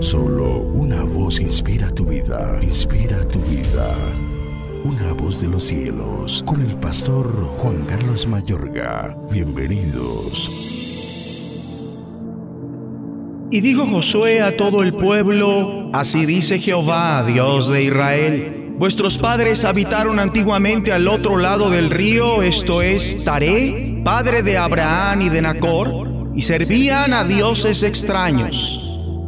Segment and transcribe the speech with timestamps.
[0.00, 3.94] Solo una voz inspira tu vida, inspira tu vida.
[4.84, 7.26] Una voz de los cielos, con el pastor
[7.58, 9.16] Juan Carlos Mayorga.
[9.30, 10.66] Bienvenidos.
[13.50, 18.74] Y dijo Josué a todo el pueblo, así dice Jehová, Dios de Israel.
[18.78, 25.22] Vuestros padres habitaron antiguamente al otro lado del río, esto es Taré, padre de Abraham
[25.22, 28.85] y de Nacor, y servían a dioses extraños.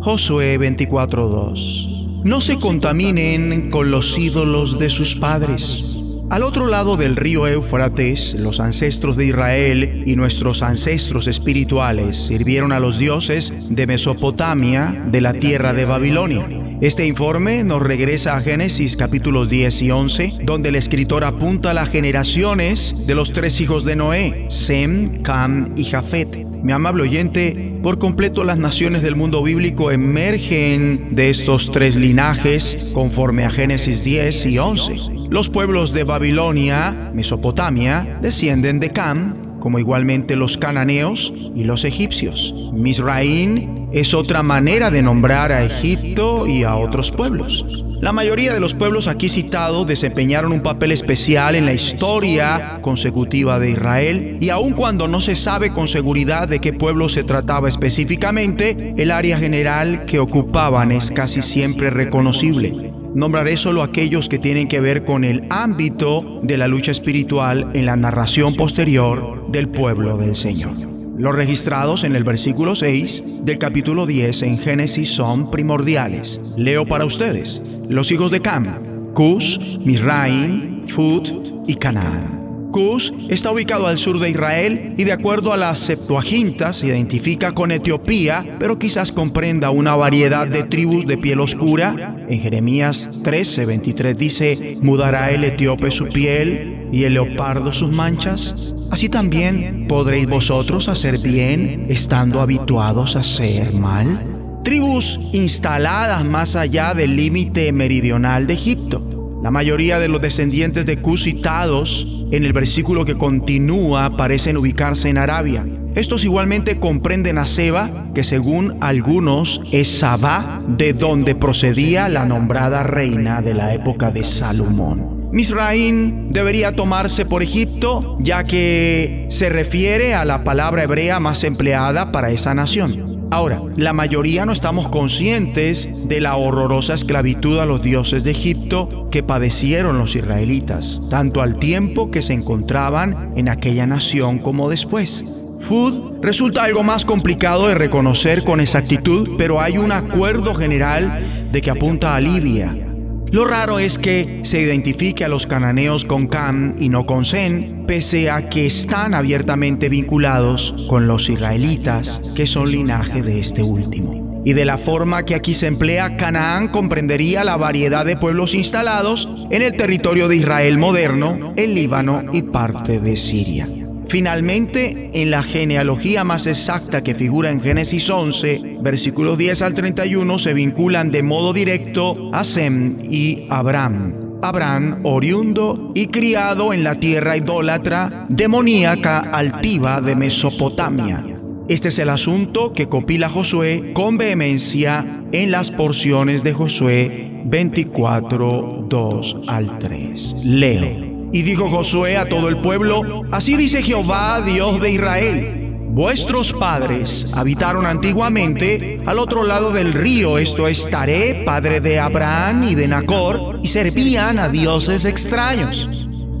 [0.00, 2.22] Josué 24:2.
[2.24, 5.84] No se contaminen con los ídolos de sus padres.
[6.30, 12.72] Al otro lado del río Éufrates, los ancestros de Israel y nuestros ancestros espirituales sirvieron
[12.72, 16.48] a los dioses de Mesopotamia, de la tierra de Babilonia.
[16.80, 21.74] Este informe nos regresa a Génesis capítulos 10 y 11, donde el escritor apunta a
[21.74, 26.49] las generaciones de los tres hijos de Noé, Sem, Cam y Jafet.
[26.62, 32.90] Mi amable oyente, por completo las naciones del mundo bíblico emergen de estos tres linajes
[32.92, 34.96] conforme a Génesis 10 y 11.
[35.30, 42.54] Los pueblos de Babilonia, Mesopotamia, descienden de Cam, como igualmente los cananeos y los egipcios.
[42.72, 47.84] Misraín es otra manera de nombrar a Egipto y a otros pueblos.
[48.00, 53.58] La mayoría de los pueblos aquí citados desempeñaron un papel especial en la historia consecutiva
[53.58, 57.68] de Israel y aun cuando no se sabe con seguridad de qué pueblo se trataba
[57.68, 62.90] específicamente, el área general que ocupaban es casi siempre reconocible.
[63.14, 67.84] Nombraré solo aquellos que tienen que ver con el ámbito de la lucha espiritual en
[67.84, 70.89] la narración posterior del pueblo del Señor.
[71.20, 76.40] Los registrados en el versículo 6 del capítulo 10 en Génesis son primordiales.
[76.56, 77.60] Leo para ustedes.
[77.86, 81.30] Los hijos de Cam, Cus, Misraim, Fut
[81.66, 82.39] y Canaán.
[82.70, 87.52] Cus está ubicado al sur de Israel y de acuerdo a las Septuagintas se identifica
[87.52, 92.16] con Etiopía, pero quizás comprenda una variedad de tribus de piel oscura.
[92.28, 98.74] En Jeremías 13:23 dice, ¿mudará el etíope su piel y el leopardo sus manchas?
[98.90, 104.60] Así también podréis vosotros hacer bien estando habituados a hacer mal.
[104.64, 109.09] Tribus instaladas más allá del límite meridional de Egipto.
[109.42, 115.08] La mayoría de los descendientes de Cus citados en el versículo que continúa parecen ubicarse
[115.08, 115.64] en Arabia.
[115.94, 122.82] Estos igualmente comprenden a Seba, que según algunos es Sabá, de donde procedía la nombrada
[122.82, 125.30] reina de la época de Salomón.
[125.32, 132.12] Misraín debería tomarse por Egipto, ya que se refiere a la palabra hebrea más empleada
[132.12, 133.09] para esa nación.
[133.32, 139.08] Ahora, la mayoría no estamos conscientes de la horrorosa esclavitud a los dioses de Egipto
[139.12, 145.24] que padecieron los israelitas, tanto al tiempo que se encontraban en aquella nación como después.
[145.68, 151.62] Food resulta algo más complicado de reconocer con exactitud, pero hay un acuerdo general de
[151.62, 152.89] que apunta a Libia,
[153.32, 157.84] lo raro es que se identifique a los cananeos con Cam y no con Zen,
[157.86, 164.42] pese a que están abiertamente vinculados con los israelitas, que son linaje de este último.
[164.44, 169.28] Y de la forma que aquí se emplea, Canaán comprendería la variedad de pueblos instalados
[169.50, 173.68] en el territorio de Israel moderno, el Líbano y parte de Siria.
[174.10, 180.36] Finalmente, en la genealogía más exacta que figura en Génesis 11, versículos 10 al 31,
[180.40, 184.40] se vinculan de modo directo a Sem y Abraham.
[184.42, 191.24] Abraham, oriundo y criado en la tierra idólatra demoníaca altiva de Mesopotamia.
[191.68, 198.86] Este es el asunto que copila Josué con vehemencia en las porciones de Josué 24,
[198.88, 200.34] 2 al 3.
[200.42, 201.09] Leo.
[201.32, 205.60] Y dijo Josué a todo el pueblo, así dice Jehová, Dios de Israel.
[205.92, 212.62] Vuestros padres habitaron antiguamente al otro lado del río, esto es Taré, padre de Abraham
[212.64, 215.88] y de Nacor, y servían a dioses extraños.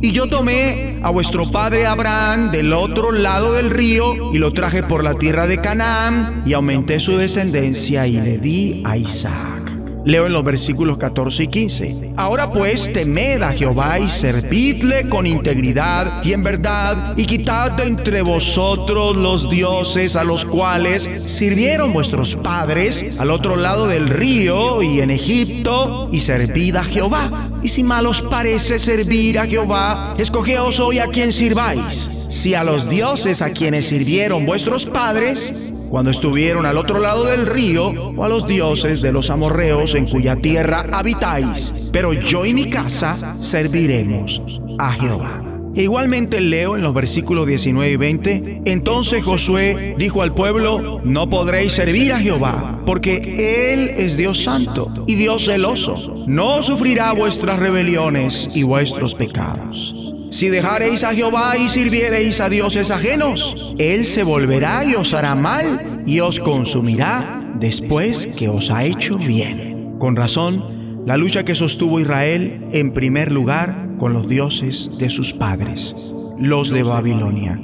[0.00, 4.82] Y yo tomé a vuestro padre Abraham del otro lado del río y lo traje
[4.82, 9.67] por la tierra de Canaán y aumenté su descendencia y le di a Isaac.
[10.08, 12.12] Leo en los versículos 14 y 15.
[12.16, 17.88] Ahora pues temed a Jehová y servidle con integridad y en verdad y quitad de
[17.88, 24.82] entre vosotros los dioses a los cuales sirvieron vuestros padres al otro lado del río
[24.82, 27.50] y en Egipto y servid a Jehová.
[27.62, 32.08] Y si mal os parece servir a Jehová, escogeos hoy a quien sirváis.
[32.30, 35.52] Si a los dioses a quienes sirvieron vuestros padres,
[35.88, 40.06] cuando estuvieron al otro lado del río, o a los dioses de los amorreos en
[40.06, 41.72] cuya tierra habitáis.
[41.92, 44.42] Pero yo y mi casa serviremos
[44.78, 45.44] a Jehová.
[45.74, 51.30] E igualmente leo en los versículos 19 y 20, entonces Josué dijo al pueblo, no
[51.30, 56.24] podréis servir a Jehová, porque Él es Dios santo y Dios celoso.
[56.26, 60.07] No sufrirá vuestras rebeliones y vuestros pecados.
[60.30, 65.34] Si dejareis a Jehová y sirviereis a dioses ajenos, Él se volverá y os hará
[65.34, 69.96] mal y os consumirá después que os ha hecho bien.
[69.98, 75.32] Con razón, la lucha que sostuvo Israel en primer lugar con los dioses de sus
[75.32, 75.96] padres,
[76.38, 77.58] los de Babilonia.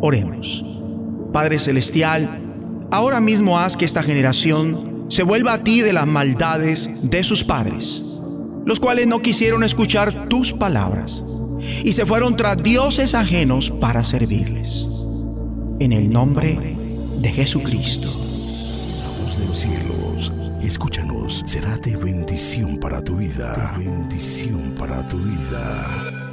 [0.00, 0.64] Oremos.
[1.32, 2.40] Padre Celestial,
[2.90, 7.42] ahora mismo haz que esta generación se vuelva a ti de las maldades de sus
[7.42, 8.02] padres,
[8.66, 11.24] los cuales no quisieron escuchar tus palabras
[11.84, 14.88] y se fueron tras dioses ajenos para servirles.
[15.78, 16.76] En el nombre
[17.20, 18.08] de Jesucristo.
[18.08, 20.32] La voz de los cielos,
[20.62, 23.74] escúchanos, será de bendición para tu vida.
[23.78, 26.25] bendición para tu vida.